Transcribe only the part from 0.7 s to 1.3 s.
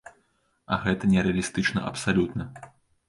А гэта